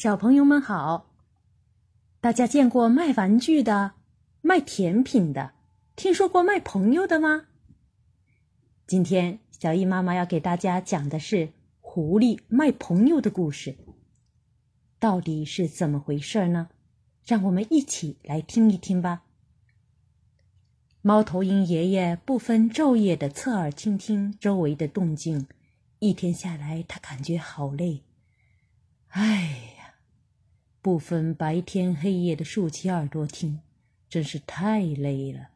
[0.00, 1.10] 小朋友们好，
[2.20, 3.94] 大家见过卖玩具的、
[4.42, 5.54] 卖甜品的，
[5.96, 7.46] 听说过卖朋友的吗？
[8.86, 13.76] 今天小易妈妈要给大家讲的是狐狸卖朋友的故事，
[15.00, 16.68] 到底是怎么回事呢？
[17.26, 19.24] 让我们一起来听一听吧。
[21.02, 25.48] 猫头鹰爷爷不分昼夜的侧耳倾听周围的动静，
[25.98, 28.04] 一天下来他感觉好累，
[29.08, 29.74] 哎。
[30.80, 33.60] 不分白天黑夜的竖起耳朵听，
[34.08, 35.48] 真是太累了。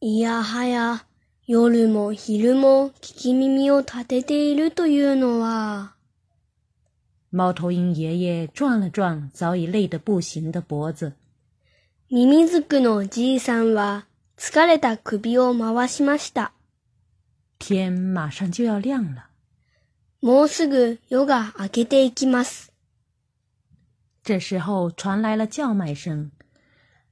[0.00, 0.28] 夜
[1.86, 5.94] も昼も聞き耳を立てているというのは，
[7.30, 11.12] 猫头鹰爷爷转了转早已累得不行的脖子。
[12.08, 12.18] の
[13.38, 14.06] さんは
[14.38, 16.52] 疲れた首を回しました。
[17.60, 19.28] 天马上就要亮了。
[20.20, 22.72] もうすぐ夜が明けていきます。
[24.26, 26.32] 这时候传来了叫卖声：“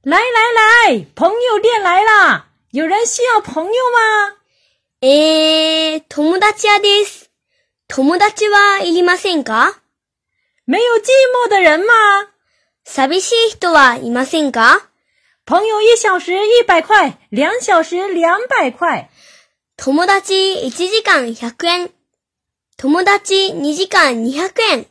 [0.03, 2.47] 来来来，朋友店来啦！
[2.71, 4.35] 有人需要朋友吗？”
[4.99, 7.27] 诶，友達はです。
[7.87, 9.75] 友達はいりませんか？
[10.65, 11.93] 没有寂寞的人吗？
[12.85, 14.81] 寂しい人はいませんか？
[15.45, 19.09] 朋友一小时一百块，两小时两百块。
[19.77, 20.19] 友達
[20.63, 21.91] 一時間百円。
[22.75, 24.87] 友達二時間二百円。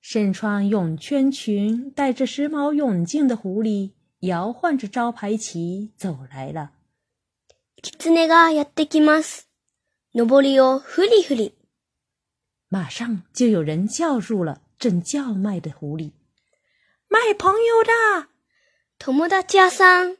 [0.00, 6.72] 身穿泳圈裙、戴着时髦泳镜的狐狸摇晃着招牌旗走来了。
[7.98, 9.46] ツネがやってきます。
[10.14, 11.54] 登りをフリフリ。
[12.68, 16.12] 马上就有人叫住了正叫卖的狐狸。
[17.08, 18.28] マイ友的，
[19.06, 20.16] 友達屋さん。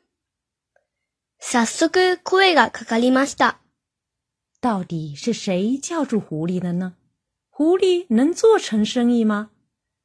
[1.40, 3.60] さっ声がかかりました。
[4.60, 6.96] 到底是谁叫住狐狸的呢？
[7.48, 9.50] 狐狸能做成生意吗？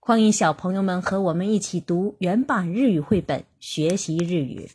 [0.08, 4.70] 欢迎小朋友们和我们一起读原版日语绘本，学习日语。